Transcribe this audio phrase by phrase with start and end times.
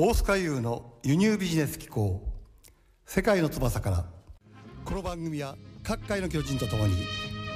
[0.00, 2.22] 大塚優の輸入ビジネス機構。
[3.04, 4.04] 世界の翼から。
[4.84, 6.94] この番組は各界の巨人とともに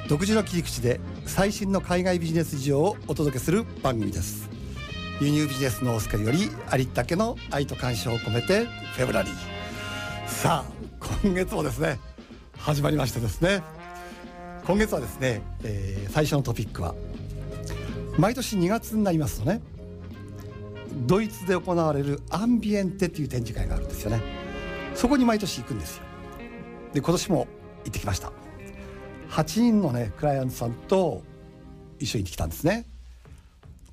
[0.09, 4.51] 独自の切り口で最新の海外ビジネス事情をお届けする番組です。
[5.21, 8.65] 輸入ビジネスの大塚よりありったけの愛と感謝を込めて
[8.97, 9.33] フェブラリー。
[10.27, 10.73] さあ
[11.23, 12.01] 今月もですね
[12.59, 13.63] 始まりましてですね。
[14.67, 16.97] 今月はですね、えー、最初のトピックは
[18.19, 19.61] 毎年2月になりますとね
[21.07, 24.23] ドイツで行われるアンビエンテっていう展示会があるんですよね。
[24.95, 26.05] そこに毎年行くんですよ。
[26.93, 27.47] で今年も
[27.85, 28.33] 行ってきました。
[29.31, 31.23] 8人のねクライアントさんと
[31.99, 32.87] 一緒に行ってきたんですね。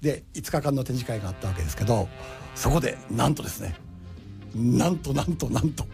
[0.02, 2.08] で5日間の展示会があったわけですけど
[2.56, 3.76] そこでなんとですね
[4.56, 5.86] なんとなんとなんと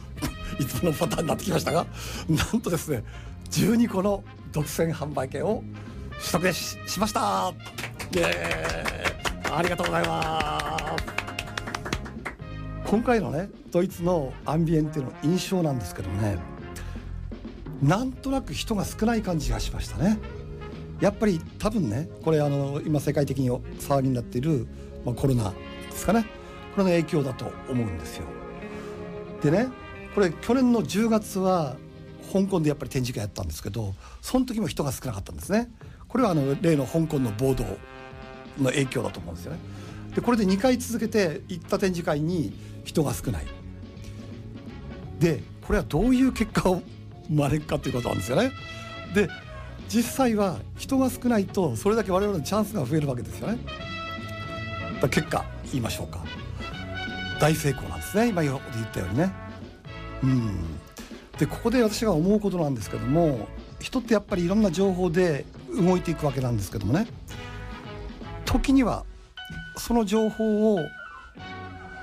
[0.58, 1.86] いつものパターンになってきましたが
[2.28, 3.04] なんとですね
[3.50, 5.62] 12個の独占販売権を
[6.32, 7.52] 取得ししました。
[8.14, 9.21] イエーイ。
[9.54, 11.04] ありがとうございます。
[12.86, 16.38] 今回のねドイツのアンビエンテの印象なんですけどね
[17.82, 20.18] なんとなく人が少ない感じがしましたね。
[21.00, 24.66] やっぱり多分ねこれあの今世界的に騒ぎになっている、
[25.04, 25.56] まあ、コロナで
[25.96, 26.26] すかね。
[26.74, 28.26] これの影響だと思うんですよ。
[29.42, 29.68] でね
[30.14, 31.76] これ去年の10月は
[32.32, 35.70] 香港でやっぱり展示会やったんですけどその時も人が少なかったんですね。
[36.08, 37.64] これはあの例の香港の暴動
[38.58, 39.58] の影響だと思うんですよね。
[40.14, 42.52] でこれで2回続けて行った展示会に
[42.84, 43.46] 人が少ない。
[45.18, 46.82] でこれはどういう結果を
[47.30, 48.52] 招くかということなんですよね。
[49.14, 49.28] で
[49.88, 53.58] 実際は人が少ないとそれだけ我々のチャンスが増えるわけですよね。
[55.10, 56.24] 結果言いましょうか。
[57.40, 58.28] 大成功なんですね。
[58.28, 58.60] 今言っ
[58.92, 59.32] たようにね。
[60.22, 60.56] うん。
[61.38, 63.48] でここで私が思うことなんですけども
[63.80, 67.06] 人ってやっぱりいろんな情報で動いていくわけなんですけどもね。
[68.52, 69.04] 時には
[69.76, 70.80] その情報を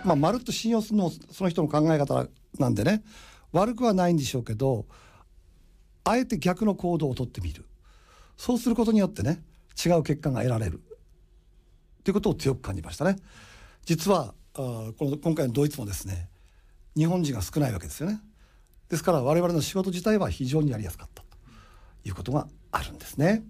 [0.04, 2.26] まあ、まるっと信用するのもその人の考え方
[2.58, 3.04] なんでね
[3.52, 4.86] 悪くはないんでしょうけど
[6.06, 7.66] あえて逆の行動をとってみる。
[8.38, 9.44] そうすることによってね
[9.86, 10.82] 違う結果が得られる。
[12.04, 13.18] ということを強く感じましたね。
[13.86, 16.30] 実はあこの今回のドイツもですね
[16.96, 18.22] 日本人が少ないわけですよね。
[18.88, 21.28] ですから我々の仕事自体は非常にやりやすかったと
[22.06, 23.44] いうことがあるんですね。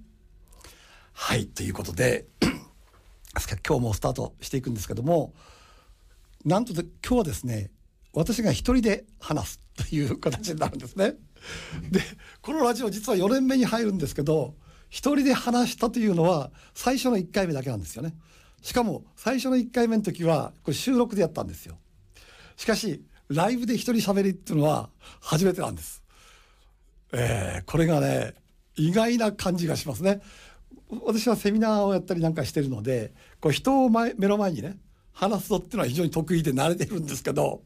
[1.13, 2.25] はいということで
[3.67, 5.33] 今日もスタートしていくんですけども
[6.45, 7.69] なんとで今日はですね
[8.13, 11.13] 私が一人で話すという形になるんですね。
[11.91, 12.01] で
[12.41, 14.55] このラジオ実は4年目に入るんですけど
[14.89, 18.15] 一人で話したというのは最初の1回目だけなんですよね。
[18.61, 21.77] しかも最初の1回目の時はこれ収録でやったんですよ。
[22.57, 24.89] しかしライブで一人喋りっていうのは
[25.21, 26.03] 初めてなんです。
[27.13, 28.33] えー、これがね
[28.75, 30.21] 意外な感じがしますね。
[31.05, 34.77] 私はセミナーをやったりなんかしてるのでこう人を前目の前にね
[35.11, 37.61] 話すのっていうのは非常に得意で慣れてるんですけど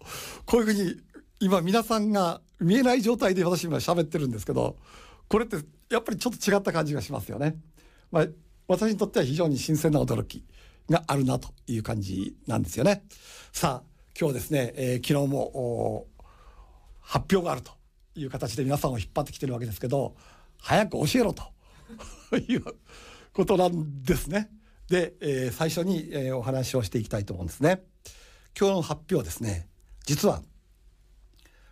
[0.45, 0.95] こういうふうに
[1.39, 4.77] 今皆さんが見えない状態で私今喋ってるんですけど
[5.29, 5.57] これって
[5.89, 7.55] やっぱりちょっと違った感じがしますよね。
[8.11, 8.27] まあ、
[8.67, 10.45] 私にとっては非常に新鮮な驚き
[10.89, 13.03] があるなという感じなんですよね。
[13.51, 16.07] さあ今日ですね、えー、昨日も
[17.01, 17.71] 発表があると
[18.15, 20.15] いう形で皆さんを引っ張ってきてるわけですけど
[20.59, 21.43] 早く教えろと
[22.33, 22.63] という
[23.31, 24.49] ことなんですね。
[24.89, 27.83] で、えー、最初に、えー、お話をしていきたいと思うんですね。
[28.59, 29.67] 今日の発表ですね
[30.05, 30.43] 実は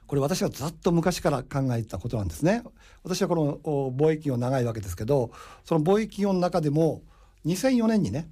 [0.07, 2.61] これ私がずっと昔から考えたことなんですね。
[3.03, 3.57] 私はこの
[3.91, 5.31] 貿易業長いわけですけど
[5.65, 7.01] その貿易業の中でも
[7.47, 8.29] 2004年にね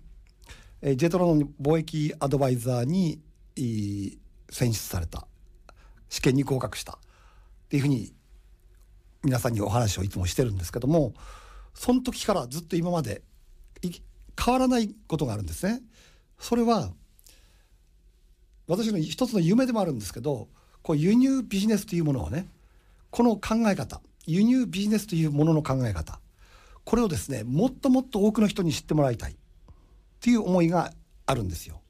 [0.84, 3.22] えジェトロの貿易アドバイザーに
[4.52, 5.26] 選出された
[6.10, 6.96] 試験に合格したっ
[7.70, 8.14] ていうふうに
[9.24, 11.16] 皆さんにお話をいつもしてるんですけども
[11.74, 13.22] その時からずっと今まで
[13.82, 15.82] 変わらないことがあるんですね。
[16.40, 16.92] それは
[18.68, 20.48] 私の一つの夢でもあるんですけど
[20.82, 22.48] こう輸入ビジネスというものをね
[23.10, 26.20] この考え方輸入ビジネスというものの考え方
[26.86, 29.36] これをですねもっともっと多くの人に知ってもらいたいっ
[30.22, 30.94] ていう思いが
[31.26, 31.82] あるんですよ。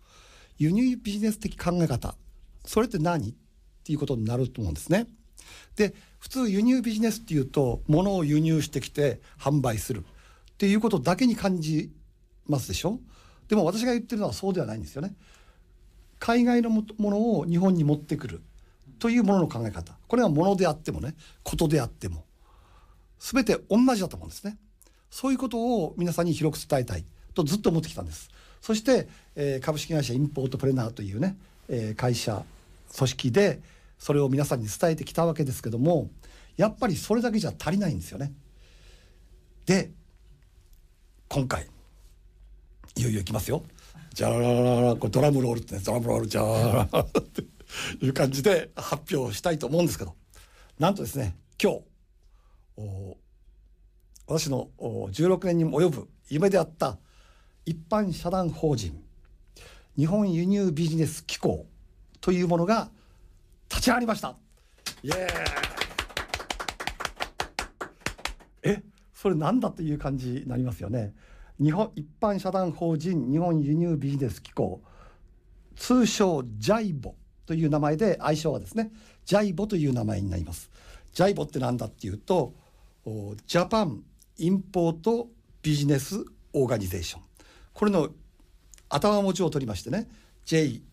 [0.58, 2.16] 輸入ビジネス的考え方
[2.66, 3.34] それって何っ
[3.84, 5.08] ていうことになると思うんですね。
[5.76, 10.04] で普通輸入ビジネスっていうと物を輸入してきて販売するっ
[10.58, 11.92] ていうことだけに感じ
[12.48, 13.00] ますでしょ？
[13.48, 15.16] でも私が言ってるのはそうではないんですよね。
[16.20, 18.42] 海外のものを日本に持ってくる
[19.00, 22.26] というものの考え方これはものであってもねことであっても
[23.20, 24.58] 全て同じだと思うんですね。
[25.10, 28.30] そういうことを皆さんに広く伝えたいとずっと思ってきたんです。
[28.62, 31.38] そして、えー、株式会社インポートプレナーというね、
[31.70, 32.44] えー、会社
[32.96, 33.62] 組織で
[34.00, 36.10] それを皆さんに伝えてきたわけですけども
[36.58, 38.34] やっぱりそれだけじゃ足りないんですよね。
[39.66, 39.92] で
[41.28, 41.68] 今回
[42.96, 43.64] いよいよいきますよ
[44.16, 47.44] じゃららららこれドラムロールってねドラムロールじゃららって
[48.04, 50.16] いう感じで発表したいと思うんですけど
[50.80, 51.82] なんとですね今日
[54.26, 56.98] 私の16年にも及ぶ夢であった
[57.66, 59.00] 一般社団法人
[59.96, 61.68] 日本輸入ビジネス機構
[62.22, 62.90] というものが
[63.70, 64.36] 立ち上がりました。
[65.04, 65.20] イエーイ。
[68.64, 68.84] え
[69.14, 71.14] それなんだという感じになりますよね。
[71.62, 74.82] 日本一般社団法人日本輸入ビジネス機構
[75.76, 78.92] 通称ジャイボという名前で愛称はですね
[79.26, 80.70] ジャイボという名前になります。
[81.14, 82.54] ジャイボってなんだっていうと
[83.46, 84.04] ジャパン
[84.38, 85.28] インポート
[85.62, 86.24] ビジネス
[86.54, 87.22] オーガニゼーション。
[87.74, 88.10] これの
[88.90, 90.08] 頭文字を取りましてね
[90.46, 90.84] JAIBO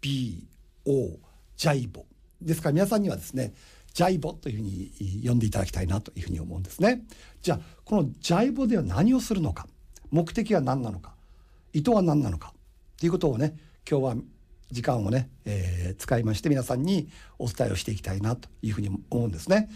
[0.00, 1.18] BO
[1.56, 2.06] ジャイボ
[2.40, 3.52] ですから皆さんにはですね
[3.92, 7.02] ジャイボというふうに呼んでいただきたいなというふうに思うんですね。
[7.42, 9.66] じゃあこのジャイボでは何をするのか
[10.10, 11.14] 目的は何なのか
[11.72, 12.52] 意図は何なのか
[12.98, 13.56] ということをね
[13.88, 14.14] 今日は
[14.70, 17.08] 時間をね、えー、使いまして皆さんに
[17.38, 19.68] お伝えをしていきたいなというふうに思うんですね。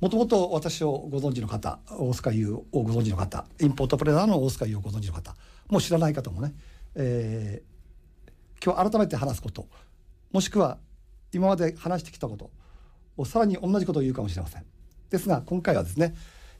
[0.00, 5.34] もともと私をご存知の方大塚優をご存知の方インポートプレーダーの大塚優をご存知の方
[5.68, 6.52] もう知らない方もね、
[6.94, 7.75] えー、
[8.64, 9.66] 今日改めて話すこと
[10.32, 10.78] もしくは
[11.32, 12.50] 今まで話してきたこと
[13.16, 14.64] をさらに同じことを言うかもしれません。
[15.10, 16.14] ですが今回はですね、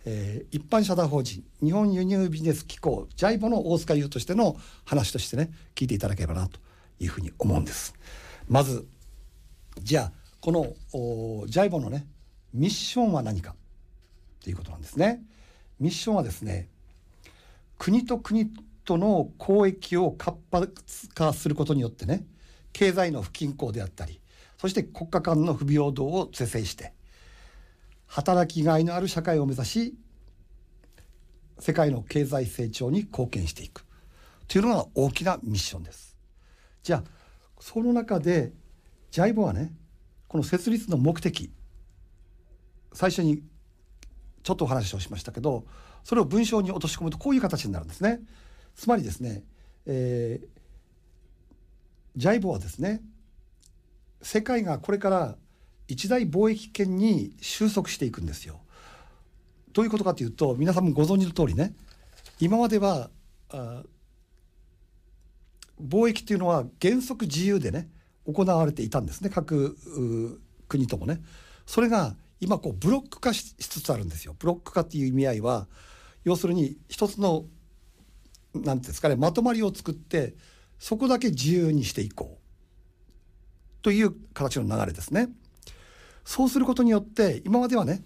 [0.04, 6.60] えー、一般社団法人日本輸入ビジネス機構ジャイボの大塚優としての話としてね聞いていただければなと
[7.00, 7.94] いうふうに思うんです。
[8.48, 8.86] まず
[9.80, 10.74] じゃあこの
[11.46, 12.06] ジャイボのね
[12.54, 13.54] ミッションは何か？
[14.42, 15.22] ということなんですね。
[15.80, 16.68] ミッションはですね
[17.78, 18.50] 国と国
[18.86, 22.24] との交易を活発化することによってね
[22.72, 24.20] 経済の不均衡であったり
[24.58, 26.94] そして国家間の不平等を是正して
[28.06, 29.94] 働きがいのある社会を目指し
[31.58, 33.84] 世界の経済成長に貢献していく
[34.46, 36.16] というのが大きなミッションです。
[36.82, 37.04] じゃあ
[37.58, 38.52] その中で
[39.10, 39.72] ジャイボはね
[40.28, 41.50] この設立の目的
[42.92, 43.42] 最初に
[44.42, 45.64] ちょっとお話をしましたけど
[46.04, 48.20] それを文章に落とし込むとこういう形になるんですね。
[48.76, 49.42] つまりですね、
[49.86, 50.46] えー、
[52.16, 53.00] ジャイボはですね
[54.22, 55.36] 世界がこれから
[55.88, 58.60] 一大貿易圏に収束していくんですよ。
[59.72, 61.74] どういうことかというと皆さんもご存知の通りね
[62.40, 63.10] 今までは
[63.50, 63.82] あ
[65.80, 67.88] 貿易というのは原則自由でね
[68.26, 69.76] 行われていたんですね各
[70.68, 71.20] 国ともね。
[71.66, 74.34] それが今こうブロック化しつつあるんですよ。
[74.38, 75.66] ブロック化っていう意味合いは
[76.24, 77.44] 要するに一つの
[78.56, 80.34] 何ていうんですかねまとまりを作って
[80.78, 85.28] そこだけ自由にしていこうという形の流れですね。
[86.24, 88.04] そうすることによって今まではね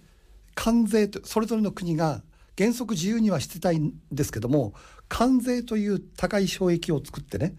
[0.55, 2.23] 関税とそれぞれの国が
[2.59, 4.75] 原則自由にはしてたいんですけども
[5.09, 7.55] 関税という高い障壁を作ってね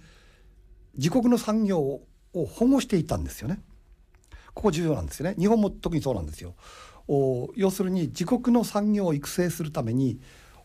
[0.95, 3.59] 自国の産業を保護していたんですよね。
[4.53, 5.35] ここ重要なんですよね。
[5.39, 6.55] 日本も特にそうなんですよ。
[7.07, 10.19] お要するに自国の産業を育成するために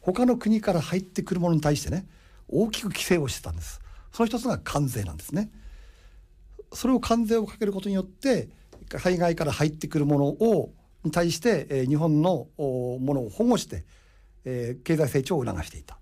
[0.06, 2.06] 他の国から入ってくるものに対してね
[2.47, 3.81] 大きく規制をしてたんです。
[4.12, 5.50] その一つが関税なんですね。
[6.73, 8.49] それを関税をかけることによって
[8.88, 10.73] 海外から入ってくるものを
[11.03, 13.85] に対して、えー、日本のものを保護して、
[14.44, 15.99] えー、経済成長を促していた。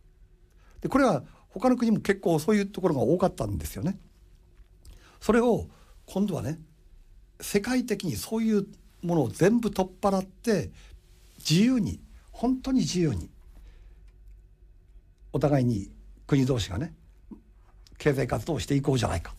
[0.83, 3.99] でこれは他の国も結構そういうところが多かったんですよね。
[5.19, 5.67] それを
[6.05, 6.58] 今度はね
[7.41, 8.67] 世界的にそういう
[9.03, 10.70] ものを全部取っ払って
[11.39, 12.01] 自由に
[12.32, 13.31] 本当に自由に
[15.34, 15.91] お互いに
[16.29, 16.94] 国同士がね
[17.98, 19.34] 経済活動をしていこうじゃないか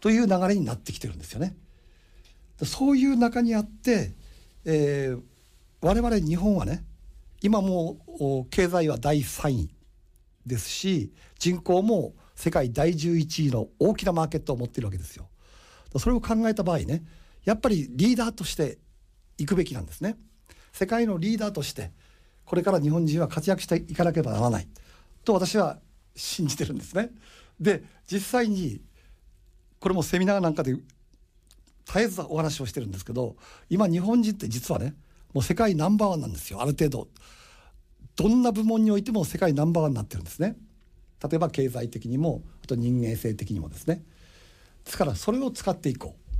[0.00, 1.54] という流れになってきてるんですよね。
[2.62, 4.12] そういう中にあって、
[4.64, 5.22] えー、
[5.82, 6.82] 我々日本はね
[7.42, 7.98] 今も
[8.50, 9.70] 経済は第3位
[10.46, 15.28] ですし人口も世界第11位の大きなマーケットを持っているわけですよ。
[15.98, 17.04] それを考えた場合ね
[17.44, 18.78] やっぱりリーダーとして
[19.36, 20.16] いくべきなんですね。
[20.72, 21.90] 世界のリーダーとして
[22.50, 24.66] これから日本人は活躍していかなければならない。
[25.24, 25.78] と私は
[26.16, 27.10] 信じてるんですね。
[27.60, 28.80] で実際に
[29.78, 33.36] これもセミナーなんかで絶えずお話をしてるんですけど
[33.68, 34.96] 今日本人って実はね
[35.32, 36.60] もう世界ナンバーワンなんですよ。
[36.60, 37.06] ある程度。
[38.16, 40.56] どんな部門においても世界ナンバーワンになってるんですね。
[41.22, 44.02] 例えば経済的にもあと人間性的にもですね。
[44.84, 46.34] ですからそれを使っていこう。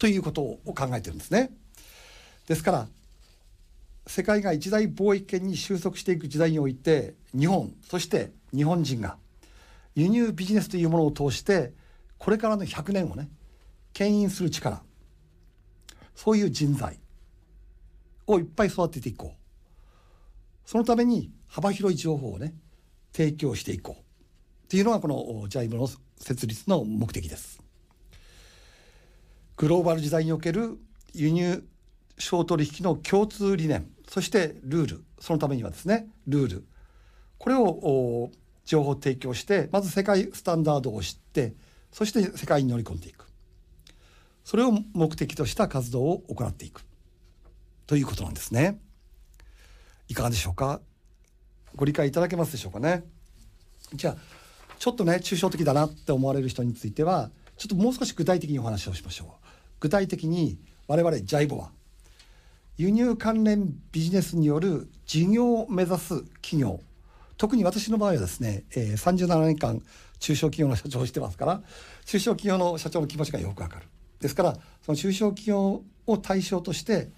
[0.00, 1.52] ということを考えてるんですね。
[2.48, 2.88] ですから
[4.06, 9.16] 世界が一大貿易圏に収束していく時代において日本そして日本人が
[9.94, 11.72] 輸入ビジネスというものを通して
[12.18, 13.28] これからの100年をね
[13.92, 14.82] 牽引する力
[16.14, 16.98] そういう人材
[18.26, 22.54] をいっぱい育てていこうそのために幅広い情報をね
[23.12, 27.60] 提供していこうっていうのがこのジャイムの設立の目的です。
[29.58, 30.78] グローバル時代における
[31.12, 31.62] 輸入
[32.18, 36.64] 商取引の共通理念そしてルールそのためにはですねルール。
[37.38, 38.30] これを
[38.64, 41.54] 情報提供してまず世界スタンダードを知って
[41.90, 43.26] そして世界に乗り込んでいく。
[44.44, 46.84] それを目的とした活動を行っていく。
[47.86, 48.80] ということなんですね。
[50.08, 50.80] いかがでしょうか？
[51.74, 53.04] ご理解いただけますでしょうかね？
[53.94, 54.16] じゃあ
[54.78, 59.28] ちょっとね抽象的だなって思われる人についてはちょっともう少し具体的にお話をしましょう。
[59.80, 61.70] 具体的に我々ジャイボは
[62.82, 66.80] 輸入関連ビジネスによる事業を目指す企業。
[67.36, 69.80] 特に私の場合はですね、えー、37年間
[70.18, 71.62] 中小企業の社長をしてますから
[72.06, 73.86] 中小企業の社長の気持ちがよくわかる。
[74.18, 77.10] ですからその中小企業を対象として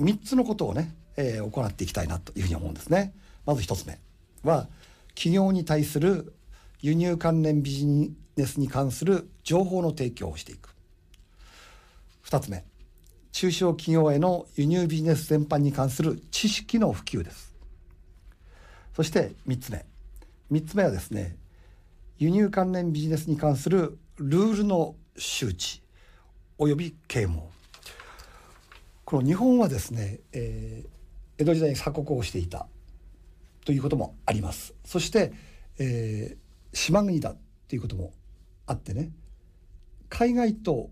[0.00, 3.14] 3つのことをね、えー、行っていきたいなというふうに思うんですね。
[3.46, 3.98] まず1つ目
[4.42, 4.68] は
[5.14, 6.34] 企業に対する
[6.82, 7.86] 輸入関連ビジ
[8.36, 10.74] ネスに関する情報の提供をしていく。
[12.26, 12.69] 2つ目
[13.32, 17.54] 中小企業への輸入ビジネス全般に関する知識の普及です。
[18.94, 19.84] そして3つ目。
[20.50, 21.36] 3つ目はですね
[22.18, 25.82] 輸入関連ビジネスに関するルールの周知
[26.58, 27.48] および啓蒙。
[29.04, 32.66] この日本はですね、えー、江戸時代に鎖国をしていた
[33.64, 34.74] ということもあります。
[34.84, 35.32] そして、
[35.78, 37.34] えー、島国だ
[37.68, 38.12] ということも
[38.66, 39.10] あってね
[40.08, 40.90] 海外と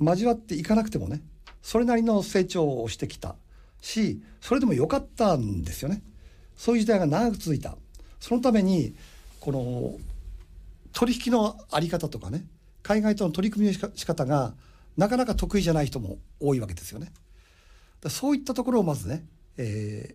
[0.00, 1.22] 交わっていかなくてもね
[1.62, 3.36] それなりの成長をしてきた
[3.80, 6.02] しそれでも良かったんですよね
[6.56, 7.76] そういう時代が長く続いた
[8.20, 8.94] そのために
[9.40, 9.98] この
[10.92, 12.44] 取引のあり方とかね
[12.82, 14.54] 海外との取り組みの仕方が
[14.96, 17.12] なかなか得意じゃない人も多いわけですよね。
[18.08, 19.24] そういったところをまずね、
[19.56, 20.14] え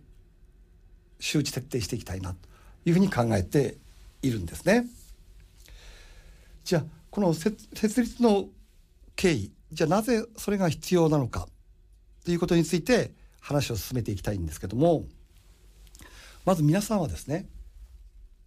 [1.18, 2.36] 周知徹底していきたいなと
[2.84, 3.78] いうふうに考えて
[4.22, 4.86] いるんですね。
[6.64, 8.48] じゃあこの設立の
[9.16, 11.46] 経緯じゃあなぜそれが必要なのか
[12.24, 15.04] ということについて話を進めていきたいんですけども
[16.44, 17.46] まず皆さんはですね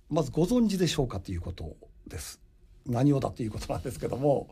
[0.10, 1.76] まずご存知でしょうかということ
[2.08, 2.42] です。
[2.86, 4.50] 何をだということなんですけども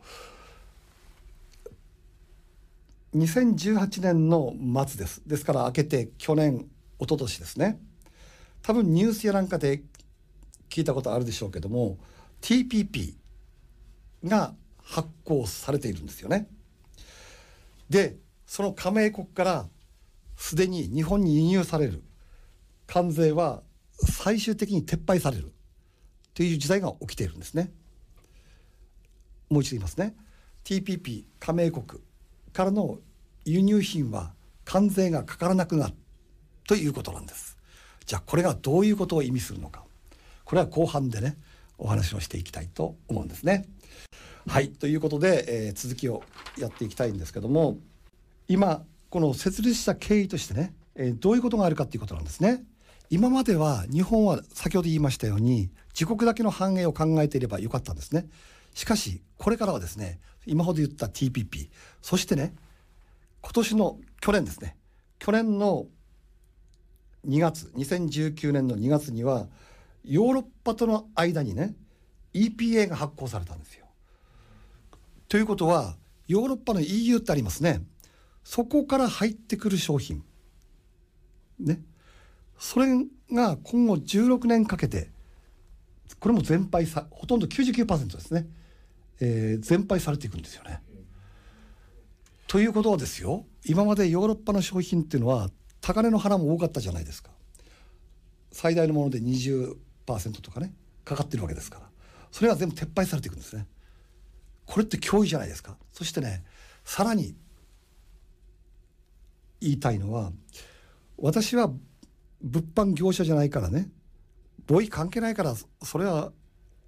[3.15, 4.53] 2018年の
[4.87, 6.67] 末ですですから明けて去年
[6.99, 7.79] 一昨年ですね
[8.61, 9.81] 多分ニュースやなんかで
[10.69, 11.97] 聞いたことあるでしょうけども
[12.41, 13.15] TPP
[14.25, 16.47] が発行されているんですよね。
[17.89, 19.67] でその加盟国から
[20.35, 22.03] すでに日本に輸入される
[22.87, 23.61] 関税は
[24.07, 25.51] 最終的に撤廃される
[26.33, 27.71] という時代が起きているんですね。
[29.49, 30.15] もう一度言いますね。
[30.63, 31.85] TPP 加盟国
[32.53, 32.99] からの
[33.45, 35.93] 輸入品は関税がかからなくなる
[36.67, 37.57] ということなんです。
[38.05, 39.83] じゃあこれがどういうことを意味するのか。
[40.45, 41.37] これは後半でね
[41.77, 43.67] お話をしていきたいと思うんですね。
[44.49, 46.23] はいということで、えー、続きを
[46.57, 47.77] やっていきたいんですけども
[48.47, 52.63] 今この設立した経緯としてね、えー、どういうことがあるかっていうことなんですね。
[53.11, 58.25] 今までは日本は先ほど言いましたように自国だけの繁栄を考えていればよかったんですね。
[58.73, 61.69] しかしこれからはですね今ほど言った TPP
[62.01, 62.55] そしてね
[63.41, 64.77] 今年の去年ですね
[65.19, 65.85] 去年の
[67.27, 69.45] 2月2019年の2月には
[70.03, 71.75] ヨーロッパとの間にね
[72.33, 73.88] EPA が発行されたんですよ。
[75.29, 75.95] ということは
[76.27, 77.81] ヨーロッパの EU ってありますね。
[78.43, 80.23] そこから入ってくる商品。
[81.59, 81.81] ね。
[82.57, 82.87] それ
[83.31, 85.11] が今後16年かけて
[86.19, 88.47] これも全廃さほとんど99%ですね、
[89.21, 90.81] えー、全廃されていくんですよね。
[92.47, 93.45] ということはですよ。
[93.63, 97.29] 今までヨーロッパの商品っていうのは高値の花も多かったじゃないですか。
[98.51, 99.75] 最大のもので20%
[100.41, 100.73] とかね
[101.05, 101.89] かかってるわけですから。
[102.31, 103.67] それが全部撤廃されていくんですね。
[104.69, 106.43] これって脅威じゃないですかそしてね
[106.85, 107.35] さらに
[109.59, 110.31] 言いたいのは
[111.17, 111.71] 私は
[112.41, 113.89] 物販業者じゃないからね
[114.67, 116.31] 貿易関係ないからそれは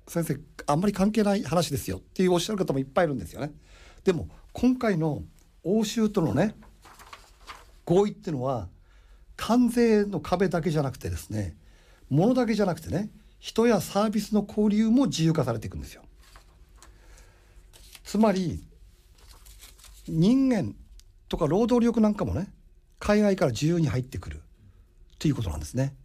[0.07, 3.51] 先生あんまり関係ない話ですよっていうおっしゃる方もいっぱいいるんですよね。
[4.03, 5.23] でも今回の
[5.63, 6.55] 欧州とのね
[7.85, 8.67] 合意っていうのは
[9.35, 11.55] 関税の壁だけじゃなくてですね
[12.09, 13.09] 物だけじゃなくてね
[13.39, 16.03] 人やサービスの交流も自由化されていくんですよ。
[18.11, 18.61] つまり
[20.05, 20.75] 人間
[21.29, 22.51] とか労働力なんかもね
[22.99, 24.41] 海外から自由に入ってくる
[25.17, 25.95] ということなんですね。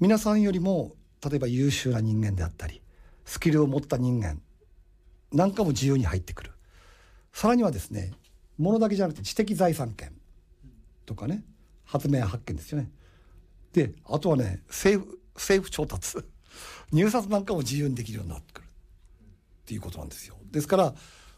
[0.00, 0.92] 皆さんよりも
[1.26, 2.82] 例えば優秀な人間であったり
[3.24, 4.38] スキルを持った人間
[5.32, 6.50] なんかも自由に入ってくる
[7.32, 8.12] さらにはですね
[8.58, 10.12] 物だけじゃなくて知的財産権
[11.06, 11.42] とかね
[11.86, 12.90] 発明発見ですよね。
[13.72, 16.18] であとはね政府政府調達
[16.92, 18.69] 入札なんかも自由にできるようになってくる
[19.70, 20.34] っていうことなんですよ。
[20.50, 20.94] ですから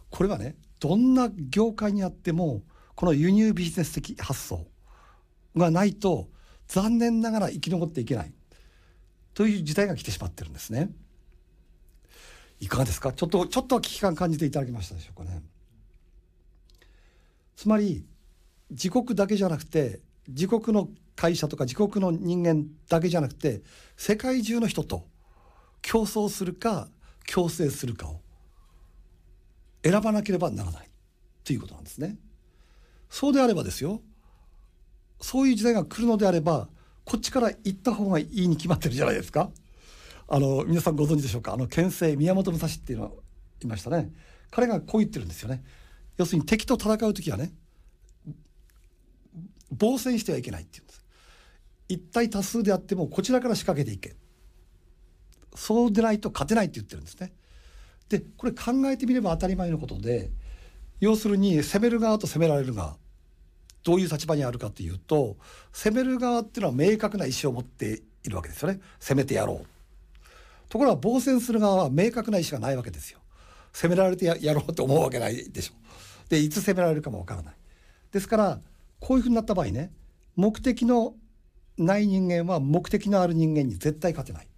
[0.09, 2.63] これはねどんな業界にあっても
[2.95, 4.67] この輸入ビジネス的発想
[5.55, 6.31] がないと
[6.67, 8.33] 残念ながら生き残っていけない
[9.35, 10.89] という時代が来てしまってるんですね。
[12.59, 13.13] いかがですか？
[13.13, 15.43] ちょっとちょっと危機感感じていただけましたでしょうかね。
[17.55, 18.07] つまり
[18.71, 23.61] 自国だけじゃなくて自国の会社とか自国の人間だけじゃなくて
[23.99, 25.05] 世界中の人と
[25.83, 26.89] 競争するか
[27.31, 28.21] 共生するかを
[29.85, 30.91] 選ばなければならない
[31.45, 32.17] ということなんですね。
[33.11, 34.01] そうであればですよ。
[35.21, 36.69] そういう時代が来るのであれば
[37.05, 39.51] こっちから行った方がいいに決まってるじゃないですか。
[40.29, 41.53] あの皆さんご存知でしょうか。
[41.53, 43.17] あの憲政宮本武蔵っていうの
[43.63, 44.13] いましたね。
[44.51, 45.63] 彼がこう言ってるんですよね。
[46.17, 47.53] 要するに敵と戦う時はね
[49.71, 51.05] 防戦してはいけないっていうんです。
[51.89, 54.17] 一体多数であってもこちらから仕掛けていけ。
[55.55, 57.33] そうでないと勝てないって言ってるんですね。
[58.09, 60.31] でこれ考えてみれば当たり前のことで
[61.01, 62.97] 要するに攻める側と攻められる側
[63.85, 65.37] どういう立場にあるかというと
[65.73, 68.81] 攻める側っていうのは明確な意思を持っているわけですよね。
[69.01, 69.67] 攻めてやろう。
[70.69, 73.19] ところが防戦する側は明確な意思がないわけですよ。
[73.73, 75.75] 攻められてやろうと思うわけないでしょ。
[76.29, 77.55] でいつ攻められるかもわからない。
[78.13, 78.61] ですから
[79.01, 79.91] こういうふうになった場合ね
[80.37, 81.15] 目的の
[81.77, 84.49] ない人間は目的のある人間に絶対勝てない。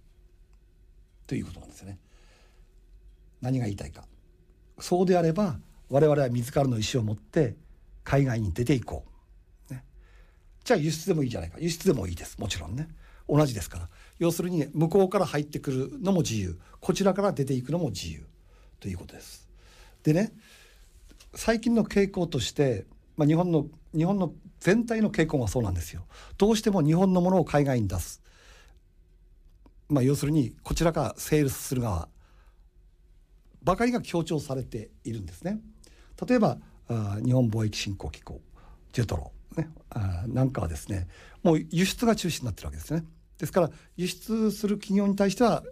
[1.27, 1.99] ということなんですよね。
[3.41, 4.05] 何が言いたいか。
[4.79, 5.57] そうであれば
[5.89, 7.55] 我々は自らの意思を持って
[8.03, 9.05] 海外に出ていこ
[9.69, 9.83] う、ね、
[10.63, 11.57] じゃあ輸出でもいいじゃないか。
[11.59, 12.37] 輸出でもいいです。
[12.39, 12.87] もちろんね。
[13.27, 13.89] 同じですから。
[14.19, 16.59] 要するに向こうから入ってくるのも自由。
[16.79, 18.25] こちらから出ていくのも自由。
[18.79, 19.47] ということです。
[20.03, 20.31] でね
[21.33, 22.85] 最近の傾向として、
[23.17, 23.65] まあ、日本の
[23.95, 26.05] 日本の全体の傾向がそうなんですよ。
[26.37, 28.21] どうしても日本のものを海外に出す。
[29.89, 32.09] まあ、要するにこちらからセールスする側
[33.63, 35.59] ばかりが強調されているんですね。
[36.27, 38.39] 例えばあ日本貿易振興機構
[38.93, 41.07] ジェトロ、ね、あなんかはですね
[41.43, 43.03] もう輸出が中心になってるわけですね。
[43.37, 45.63] ですから輸出する企業に対しては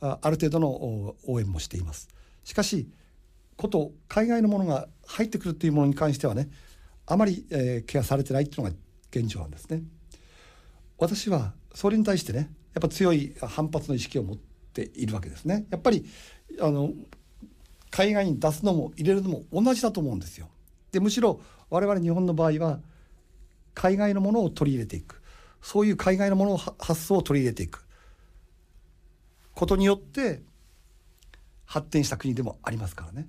[0.00, 2.08] ある程度の応援もしています。
[2.44, 2.88] しかし
[3.56, 6.48] こと海外のものが入ってくるというものに関してはね
[7.06, 8.76] あまり、えー、ケアされてないっていうのが
[9.10, 9.82] 現状なんですね。
[10.98, 15.66] 私はそれに対してねやっぱ強い反発の意識を持っているわけですね。
[15.70, 16.04] やっぱり
[16.60, 16.92] あの
[17.90, 20.48] 海外に出すのも入れるのも同じだと思うんですよ。
[20.92, 22.80] でむしろ我々日本の場合は
[23.74, 25.22] 海外のものを取り入れていく
[25.62, 27.86] そういう海外のものを発想を取り入れていく
[29.54, 30.42] ことによって
[31.64, 33.28] 発展した国でもありますからね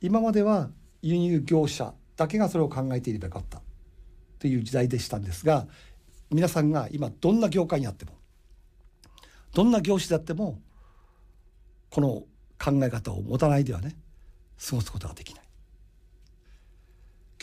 [0.00, 0.70] 今までは
[1.02, 3.60] 輸入業者だけがそれを考えていればよかった
[4.38, 5.66] という時代でしたんですが
[6.30, 8.12] 皆さんが今どんな業界にあっても
[9.54, 10.60] どんな業種であっても
[11.90, 12.08] この
[12.58, 13.96] 考え方を持たないではね
[14.68, 15.44] 過ごすことができない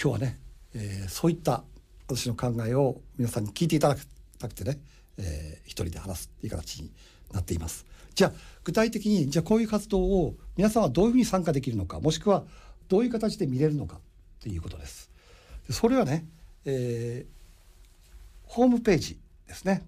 [0.01, 0.39] 今日はね、
[0.75, 1.63] えー、そういった
[2.07, 4.07] 私の考えを皆さんに聞いていただき
[4.39, 4.79] たくてね、
[5.17, 6.91] えー、一人で話すっていう形に
[7.33, 7.85] なっています。
[8.13, 8.31] じゃあ
[8.63, 12.45] 具体的にじゃあこういう活動を皆さんはどういうふうに参加できるのかもしくは
[12.87, 13.99] どういう形で見れるのか
[14.39, 15.11] ということです。
[15.69, 16.25] それはね、
[16.65, 17.31] えー、
[18.45, 19.83] ホームページですね。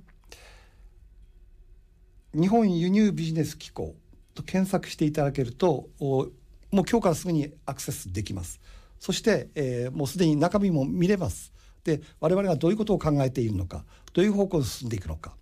[2.34, 3.96] 日本輸入ビジネス機構
[4.36, 6.32] と検索していただけるともう
[6.72, 8.60] 今日からすぐにアクセスできます。
[9.00, 11.54] そして、えー、もうすでに中身も見れます。
[11.84, 15.36] で我々がどういうことを考えているのかどういう方向に進んでいくのか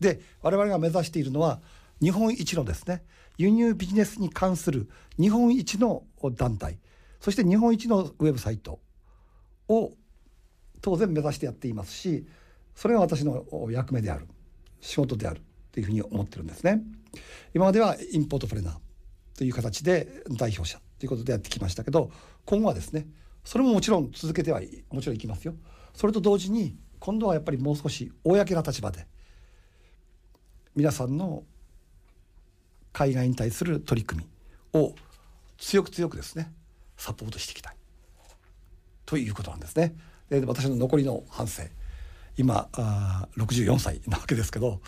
[0.00, 1.60] で我々が目指しているのは
[2.00, 3.02] 日本一のですね
[3.36, 6.04] 輸入ビジネスに関する日本一の
[6.36, 6.78] 団体
[7.20, 8.80] そして日本一のウェブサイト
[9.68, 9.92] を
[10.80, 12.26] 当然目指してやっていますし
[12.74, 14.26] それが私の役目である
[14.80, 15.40] 仕事である
[15.74, 16.82] というふうに思ってるんですね。
[17.52, 18.76] 今まではインポートプレーナー
[19.36, 22.12] という形で代表者ということでやってきましたけど
[22.44, 23.08] 今後はですね
[23.42, 24.60] それももちろん続けては
[24.92, 25.54] もちろんいきますよ。
[25.92, 29.04] それと同時に今度はやっぱりもう少し公な立場で
[30.76, 31.42] 皆さんの
[32.92, 34.24] 海外に対する取り組
[34.72, 34.94] みを
[35.58, 36.52] 強く強くですね
[36.96, 37.76] サポートしていきたい
[39.06, 39.96] ということなんですね。
[40.30, 41.68] で私の残りの半生
[42.36, 44.80] 今あ64歳なわけですけど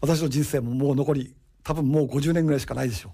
[0.00, 3.12] 私の人生ももう残り多分もう50年ぐらいしかないでしょう。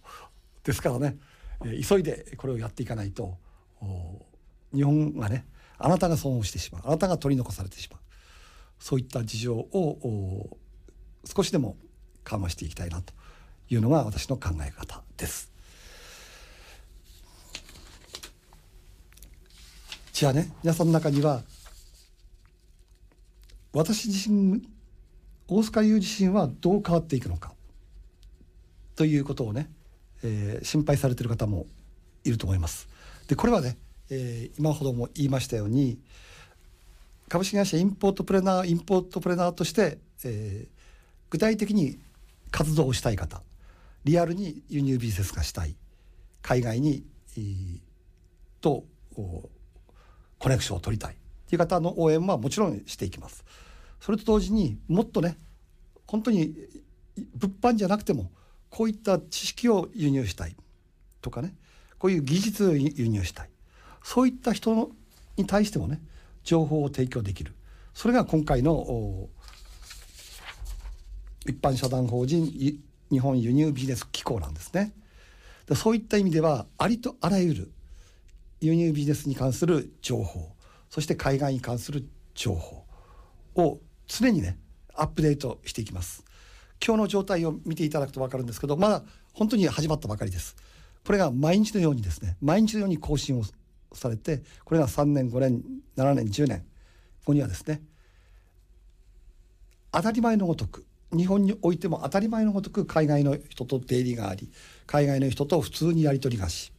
[0.66, 1.16] ですからね、
[1.64, 3.38] え急いでこれをやっていかないと
[4.74, 5.46] 日本がね
[5.79, 8.00] あなたが損をしてしまうあなたが取り残されてしまう
[8.79, 10.57] そういった事情を
[11.24, 11.76] 少しでも
[12.24, 13.12] 緩和していきたいなと
[13.68, 15.50] いうのが私の考え方です。
[20.12, 21.42] じゃあね皆さんの中には
[23.72, 24.62] 私自身
[25.46, 27.52] 大塚優自身はどう変わっていくのか
[28.96, 29.70] ということをね、
[30.22, 31.66] えー、心配されてる方も
[32.24, 32.88] いると思います。
[33.28, 33.78] でこれはね、
[34.11, 35.98] えー、今ほども言いましたように
[37.28, 40.68] 株式会社インポートプレナーインポートプレナーとして、えー、
[41.30, 41.98] 具体的に
[42.50, 43.42] 活動をしたい方
[44.04, 45.76] リアルに輸入ビジネスがしたい
[46.42, 47.04] 海外に、
[47.37, 47.80] えー、
[48.61, 48.85] と
[50.38, 51.16] コネクションを取りたい
[51.54, 53.44] いう方の応援はもちろんしていきます。
[54.00, 55.36] それと同時にもっとね
[56.06, 56.54] 本当に
[57.34, 58.30] 物販じゃなくても
[58.70, 60.56] こういった知識を輸入したい
[61.20, 61.54] とかね
[61.98, 63.50] こういう技術を輸入したい
[64.02, 64.90] そういった人
[65.36, 66.00] に対してもね
[66.44, 67.52] 情報を提供できる
[67.94, 69.28] それが今回の
[71.46, 72.46] 一般社団法人
[73.10, 74.92] 日本輸入ビジネス機構なんですね。
[75.74, 77.70] そういった意味ではありとあらゆる
[78.60, 80.50] 輸入ビジネスに関する情報
[80.90, 82.85] そして海外に関する情報
[83.55, 84.59] を常にね
[84.94, 86.24] アップデートしていきます。
[86.85, 90.57] 今日の状態を見ていただくと分かるんですけどまだ本当に始まったばかりです。
[91.05, 93.44] これが毎日のようにですね毎日のように更新を
[93.92, 95.62] されてこれが3年5年
[95.96, 96.64] 7年10年
[97.24, 97.83] 後にはですね
[99.92, 104.50] 当たり前のごとく日本においても当たり前のごとく海外の人と出入りがあり
[104.87, 106.72] 海外の人と普通にやり取りがし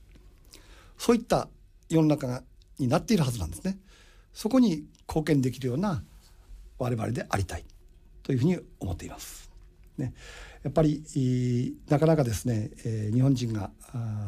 [0.97, 1.49] そういった
[1.89, 2.43] 世の中が
[2.79, 3.77] になっているはずなんですね。
[4.33, 6.03] そこに貢献できるような
[6.77, 7.65] 我々でありたい
[8.23, 9.51] というふうに思っています。
[9.97, 10.13] ね、
[10.63, 13.71] やっぱりなかなかですね、えー、日本人が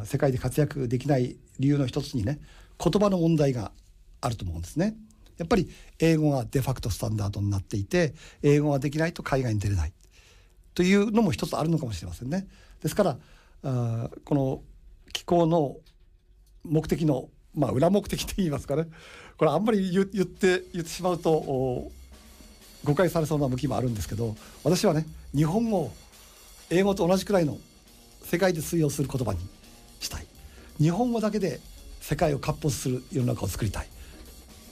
[0.04, 2.40] 世界で活躍できない理由の一つにね
[2.84, 3.72] 言葉の問題が
[4.22, 4.96] あると思うんですね。
[5.38, 9.94] やっぱり英語がデファクトスタンダードになっていて英語ができないと海外に出れない
[10.76, 12.48] というのも一つあるのかもしれませんね。
[12.82, 13.18] ですから
[13.64, 14.62] あこの
[15.12, 15.78] 気候の
[16.64, 18.88] 目的のまあ裏目的と言いますかね。
[19.38, 21.92] これあんまり言って言ってしまうと
[22.84, 25.92] 誤解されそうな向きもあるんですけど私はね日本語を
[26.70, 27.58] 英語と同じくらいの
[28.24, 29.40] 世界で通用する言葉に
[30.00, 30.26] したい。
[30.80, 31.60] 日本語だけで
[32.02, 33.88] 世界を割烹する世の中を作りたい。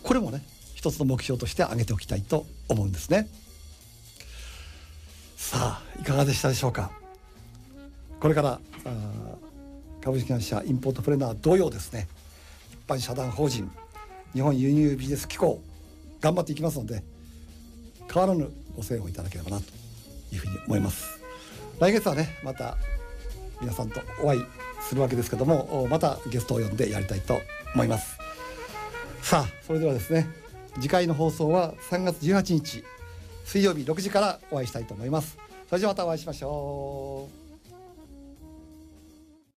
[0.03, 3.27] これもね一つの目標として挙げておきたいと思うんですね。
[5.37, 6.91] さあいかがでしたでしょうか。
[8.19, 8.59] これから
[10.03, 12.07] 株式会社インポートプレーナー同様ですね。
[12.91, 13.71] 般社団法人
[14.33, 15.61] 日本輸入ビジネス機構
[16.19, 17.03] 頑張っていきますので
[18.13, 19.63] 変わらぬご声援をいただければなと
[20.33, 21.19] いうふうに思います。
[21.79, 22.77] 来月はねまた
[23.61, 24.45] 皆さんとお会い
[24.81, 27.41] するわけですけどもまたゲストを呼んでやりたいと
[27.73, 28.17] 思います。
[29.21, 30.27] さあそれではですね
[30.75, 32.83] 次回の放送は3月18日
[33.45, 35.37] 水曜日6時からお会いしたいと思います。
[35.69, 37.40] それじゃまたお会いしましょう。